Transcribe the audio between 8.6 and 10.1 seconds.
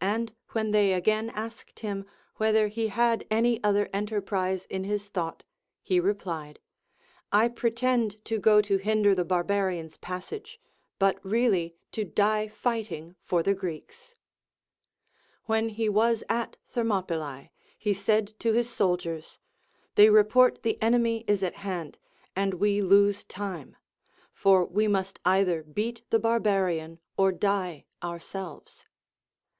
to hinder the barbarians'